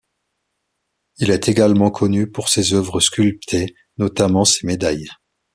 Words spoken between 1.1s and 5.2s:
Il est également connu pour ses œuvres sculptées, notamment ses médailles.